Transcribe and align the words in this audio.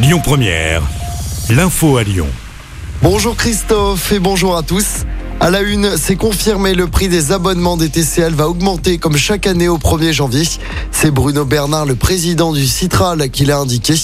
Lyon 0.00 0.20
Première, 0.22 0.80
l'info 1.50 1.96
à 1.96 2.04
Lyon. 2.04 2.28
Bonjour 3.02 3.34
Christophe 3.34 4.12
et 4.12 4.20
bonjour 4.20 4.56
à 4.56 4.62
tous. 4.62 5.04
À 5.40 5.50
la 5.50 5.60
une, 5.62 5.96
c'est 5.96 6.14
confirmé, 6.14 6.74
le 6.74 6.86
prix 6.86 7.08
des 7.08 7.32
abonnements 7.32 7.76
des 7.76 7.88
TCL 7.88 8.32
va 8.32 8.48
augmenter 8.48 8.98
comme 8.98 9.16
chaque 9.16 9.48
année 9.48 9.66
au 9.66 9.76
1er 9.76 10.12
janvier. 10.12 10.44
C'est 10.92 11.10
Bruno 11.10 11.44
Bernard, 11.44 11.84
le 11.84 11.96
président 11.96 12.52
du 12.52 12.64
Citral, 12.64 13.28
qui 13.30 13.44
l'a 13.44 13.58
indiqué. 13.58 13.94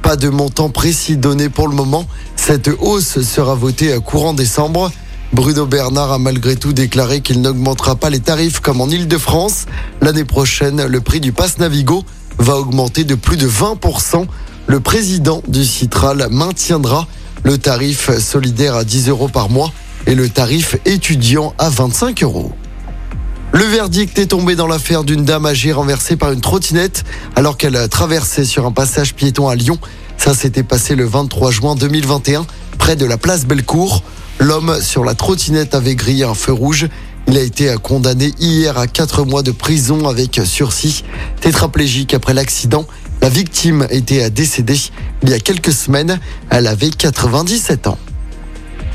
Pas 0.00 0.16
de 0.16 0.30
montant 0.30 0.70
précis 0.70 1.18
donné 1.18 1.50
pour 1.50 1.68
le 1.68 1.74
moment. 1.74 2.06
Cette 2.34 2.70
hausse 2.80 3.20
sera 3.20 3.54
votée 3.54 3.92
à 3.92 4.00
courant 4.00 4.32
décembre. 4.32 4.90
Bruno 5.34 5.66
Bernard 5.66 6.12
a 6.12 6.18
malgré 6.18 6.56
tout 6.56 6.72
déclaré 6.72 7.20
qu'il 7.20 7.42
n'augmentera 7.42 7.96
pas 7.96 8.08
les 8.08 8.20
tarifs 8.20 8.60
comme 8.60 8.80
en 8.80 8.88
Ile-de-France. 8.88 9.66
L'année 10.00 10.24
prochaine, 10.24 10.86
le 10.86 11.00
prix 11.02 11.20
du 11.20 11.32
pass 11.32 11.58
Navigo 11.58 12.04
va 12.42 12.56
augmenter 12.56 13.04
de 13.04 13.14
plus 13.14 13.36
de 13.36 13.48
20%. 13.48 14.26
Le 14.66 14.80
président 14.80 15.42
du 15.46 15.64
Citral 15.64 16.26
maintiendra 16.30 17.06
le 17.44 17.56
tarif 17.56 18.10
solidaire 18.18 18.74
à 18.74 18.84
10 18.84 19.08
euros 19.08 19.28
par 19.28 19.48
mois 19.48 19.72
et 20.06 20.14
le 20.14 20.28
tarif 20.28 20.76
étudiant 20.84 21.54
à 21.58 21.68
25 21.68 22.22
euros. 22.22 22.52
Le 23.52 23.64
verdict 23.64 24.18
est 24.18 24.26
tombé 24.26 24.56
dans 24.56 24.66
l'affaire 24.66 25.04
d'une 25.04 25.24
dame 25.24 25.46
âgée 25.46 25.72
renversée 25.72 26.16
par 26.16 26.32
une 26.32 26.40
trottinette 26.40 27.04
alors 27.36 27.56
qu'elle 27.56 27.88
traversait 27.88 28.44
sur 28.44 28.66
un 28.66 28.72
passage 28.72 29.14
piéton 29.14 29.48
à 29.48 29.54
Lyon. 29.54 29.78
Ça 30.16 30.34
s'était 30.34 30.62
passé 30.62 30.94
le 30.94 31.04
23 31.04 31.50
juin 31.50 31.74
2021 31.76 32.46
près 32.78 32.96
de 32.96 33.04
la 33.04 33.18
place 33.18 33.44
Bellecour. 33.44 34.02
L'homme 34.42 34.80
sur 34.80 35.04
la 35.04 35.14
trottinette 35.14 35.72
avait 35.72 35.94
grillé 35.94 36.24
un 36.24 36.34
feu 36.34 36.52
rouge. 36.52 36.88
Il 37.28 37.38
a 37.38 37.42
été 37.42 37.72
condamné 37.80 38.34
hier 38.40 38.76
à 38.76 38.88
4 38.88 39.24
mois 39.24 39.44
de 39.44 39.52
prison 39.52 40.08
avec 40.08 40.40
sursis. 40.44 41.04
Tétraplégique 41.40 42.12
après 42.12 42.34
l'accident, 42.34 42.84
la 43.20 43.28
victime 43.28 43.86
était 43.88 44.28
décédée 44.30 44.80
il 45.22 45.30
y 45.30 45.32
a 45.32 45.38
quelques 45.38 45.72
semaines. 45.72 46.18
Elle 46.50 46.66
avait 46.66 46.90
97 46.90 47.86
ans. 47.86 47.98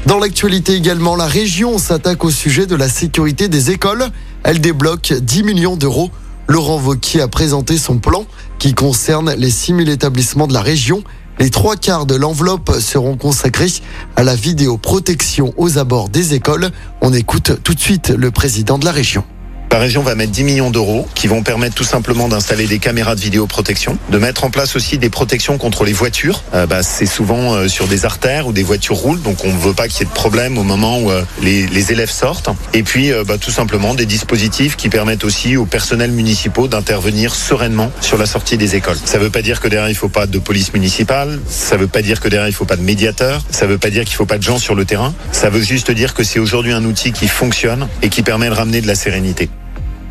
Dans 0.05 0.19
l'actualité 0.19 0.73
également, 0.73 1.16
la 1.16 1.27
région 1.27 1.77
s'attaque 1.77 2.25
au 2.25 2.30
sujet 2.30 2.66
de 2.66 2.75
la 2.75 2.89
sécurité 2.89 3.47
des 3.47 3.71
écoles. 3.71 4.03
Elle 4.43 4.59
débloque 4.59 5.14
10 5.14 5.43
millions 5.43 5.77
d'euros. 5.77 6.11
Laurent 6.49 6.77
Vauquier 6.77 7.21
a 7.21 7.30
présenté 7.30 7.77
son 7.77 7.99
plan 7.99 8.25
qui 8.59 8.73
concerne 8.73 9.33
les 9.38 9.52
6 9.52 9.77
000 9.77 9.89
établissements 9.91 10.47
de 10.47 10.53
la 10.53 10.61
région. 10.61 11.03
Les 11.39 11.52
trois 11.52 11.75
quarts 11.75 12.07
de 12.07 12.16
l'enveloppe 12.16 12.71
seront 12.80 13.16
consacrés 13.16 13.71
à 14.16 14.23
la 14.23 14.35
vidéoprotection 14.35 15.53
aux 15.57 15.77
abords 15.77 16.09
des 16.09 16.33
écoles. 16.33 16.71
On 17.02 17.13
écoute 17.13 17.61
tout 17.63 17.75
de 17.75 17.80
suite 17.80 18.09
le 18.09 18.31
président 18.31 18.80
de 18.80 18.85
la 18.85 18.91
région. 18.91 19.23
La 19.71 19.79
région 19.79 20.01
va 20.01 20.15
mettre 20.15 20.31
10 20.31 20.43
millions 20.43 20.71
d'euros 20.71 21.07
qui 21.13 21.27
vont 21.27 21.43
permettre 21.43 21.75
tout 21.75 21.83
simplement 21.83 22.27
d'installer 22.27 22.65
des 22.65 22.79
caméras 22.79 23.15
de 23.15 23.21
vidéoprotection, 23.21 23.99
de 24.09 24.17
mettre 24.17 24.43
en 24.43 24.49
place 24.49 24.75
aussi 24.75 24.97
des 24.97 25.11
protections 25.11 25.59
contre 25.59 25.83
les 25.83 25.93
voitures. 25.93 26.41
Euh, 26.55 26.65
bah, 26.65 26.81
c'est 26.81 27.05
souvent 27.05 27.53
euh, 27.53 27.67
sur 27.67 27.87
des 27.87 28.05
artères 28.05 28.47
où 28.47 28.53
des 28.53 28.63
voitures 28.63 28.95
roulent, 28.95 29.21
donc 29.21 29.45
on 29.45 29.53
ne 29.53 29.59
veut 29.59 29.73
pas 29.73 29.87
qu'il 29.87 29.99
y 29.99 30.01
ait 30.03 30.09
de 30.09 30.15
problème 30.15 30.57
au 30.57 30.63
moment 30.63 30.99
où 30.99 31.11
euh, 31.11 31.21
les, 31.43 31.91
élèves 31.91 32.09
sortent. 32.09 32.49
Et 32.73 32.81
puis 32.81 33.11
bah, 33.27 33.37
tout 33.37 33.51
simplement 33.51 33.93
des 33.93 34.07
dispositifs 34.07 34.75
qui 34.77 34.89
permettent 34.89 35.23
aussi 35.23 35.57
aux 35.57 35.65
personnels 35.65 36.11
municipaux 36.11 36.67
d'intervenir 36.67 37.35
sereinement 37.35 37.91
sur 38.02 38.17
la 38.17 38.25
sortie 38.25 38.57
des 38.57 38.75
écoles. 38.75 38.97
Ça 39.05 39.19
ne 39.19 39.23
veut 39.23 39.29
pas 39.29 39.41
dire 39.41 39.61
que 39.61 39.67
derrière 39.67 39.89
il 39.89 39.93
ne 39.93 39.97
faut 39.97 40.09
pas 40.09 40.25
de 40.25 40.39
police 40.39 40.73
municipale, 40.73 41.39
ça 41.47 41.75
ne 41.75 41.81
veut 41.81 41.87
pas 41.87 42.02
dire 42.02 42.19
que 42.19 42.29
derrière 42.29 42.47
il 42.47 42.52
ne 42.52 42.55
faut 42.55 42.65
pas 42.65 42.77
de 42.77 42.81
médiateur, 42.81 43.43
ça 43.52 43.67
ne 43.67 43.71
veut 43.71 43.77
pas 43.77 43.91
dire 43.91 44.05
qu'il 44.05 44.13
ne 44.13 44.17
faut 44.17 44.25
pas 44.25 44.37
de 44.37 44.43
gens 44.43 44.57
sur 44.57 44.75
le 44.75 44.85
terrain, 44.85 45.13
ça 45.31 45.49
veut 45.49 45.61
juste 45.61 45.91
dire 45.91 46.13
que 46.13 46.23
c'est 46.23 46.39
aujourd'hui 46.39 46.73
un 46.73 46.83
outil 46.83 47.11
qui 47.11 47.27
fonctionne 47.27 47.87
et 48.02 48.09
qui 48.09 48.23
permet 48.23 48.49
de 48.49 48.53
ramener 48.53 48.81
de 48.81 48.87
la 48.87 48.95
sérénité. 48.95 49.49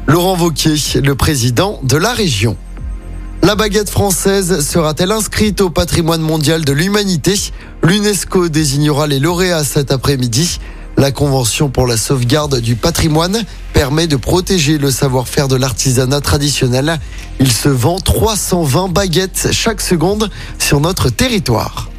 Laurent 0.09 0.37
Vauquier, 0.37 0.77
le 1.03 1.17
président 1.17 1.81
de 1.83 1.97
la 1.97 2.13
région. 2.13 2.57
La 3.43 3.57
baguette 3.57 3.91
française 3.91 4.65
sera-t-elle 4.65 5.11
inscrite 5.11 5.61
au 5.61 5.69
patrimoine 5.69 6.21
mondial 6.21 6.65
de 6.65 6.73
l'humanité? 6.73 7.35
L'UNESCO 7.83 8.49
désignera 8.49 9.09
les 9.09 9.19
lauréats 9.19 9.65
cet 9.65 9.91
après-midi. 9.91 10.61
La 10.97 11.11
Convention 11.11 11.71
pour 11.71 11.89
la 11.89 11.97
sauvegarde 11.97 12.61
du 12.61 12.77
patrimoine 12.77 13.43
permet 13.73 14.07
de 14.07 14.15
protéger 14.15 14.79
le 14.79 14.93
savoir-faire 14.93 15.49
de 15.49 15.57
l'artisanat 15.57 16.21
traditionnel. 16.21 17.01
Il 17.41 17.51
se 17.51 17.69
vend 17.69 17.99
320 17.99 18.89
baguettes 18.89 19.49
chaque 19.51 19.81
seconde 19.81 20.31
sur 20.59 20.79
notre 20.81 21.11
territoire. 21.11 21.91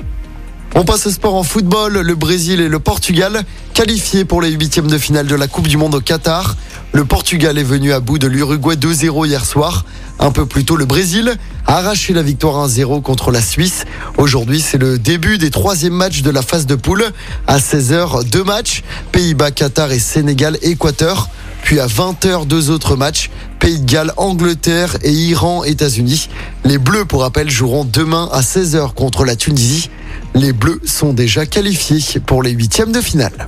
On 0.76 0.86
passe 0.86 1.08
au 1.08 1.12
sport 1.12 1.36
en 1.36 1.44
football. 1.44 2.00
Le 2.00 2.16
Brésil 2.16 2.62
et 2.62 2.68
le 2.70 2.80
Portugal 2.80 3.44
qualifiés 3.74 4.26
pour 4.26 4.42
les 4.42 4.52
huitièmes 4.52 4.88
de 4.88 4.98
finale 4.98 5.28
de 5.28 5.36
la 5.36 5.48
Coupe 5.48 5.68
du 5.68 5.76
Monde 5.76 5.96
au 5.96 6.02
Qatar. 6.02 6.56
Le 6.94 7.06
Portugal 7.06 7.58
est 7.58 7.64
venu 7.64 7.92
à 7.92 8.00
bout 8.00 8.18
de 8.18 8.28
l'Uruguay 8.28 8.76
2-0 8.76 9.28
hier 9.28 9.46
soir. 9.46 9.86
Un 10.20 10.32
peu 10.32 10.46
plus 10.46 10.66
tôt, 10.66 10.78
le 10.78 10.86
Brésil 10.86 11.34
a 11.68 11.78
arraché 11.78 12.14
la 12.14 12.24
victoire 12.24 12.68
1-0 12.68 13.02
contre 13.02 13.32
la 13.32 13.42
Suisse. 13.42 13.86
Aujourd'hui, 14.18 14.62
c'est 14.62 14.78
le 14.78 14.98
début 14.98 15.38
des 15.38 15.52
troisièmes 15.52 15.94
matchs 15.94 16.22
de 16.22 16.32
la 16.32 16.42
phase 16.42 16.66
de 16.66 16.76
poule. 16.76 17.06
À 17.46 17.60
16h, 17.60 18.28
deux 18.30 18.44
matchs. 18.44 18.84
Pays-Bas, 19.12 19.52
Qatar 19.52 19.92
et 19.92 20.00
Sénégal, 20.00 20.58
Équateur. 20.62 21.30
Puis 21.62 21.80
à 21.80 21.88
20h, 21.88 22.48
deux 22.48 22.72
autres 22.72 22.96
matchs. 22.96 23.30
Pays 23.60 23.80
de 23.80 23.86
Galles, 23.86 24.14
Angleterre 24.18 24.98
et 25.04 25.12
Iran, 25.12 25.64
États-Unis. 25.64 26.30
Les 26.64 26.78
Bleus, 26.78 27.06
pour 27.06 27.22
rappel, 27.22 27.50
joueront 27.50 27.86
demain 27.86 28.30
à 28.32 28.42
16h 28.42 28.94
contre 28.94 29.26
la 29.26 29.36
Tunisie. 29.36 29.90
Les 30.34 30.54
Bleus 30.54 30.82
sont 30.86 31.14
déjà 31.14 31.46
qualifiés 31.46 32.20
pour 32.22 32.42
les 32.42 32.52
huitièmes 32.52 32.92
de 32.92 33.02
finale. 33.02 33.48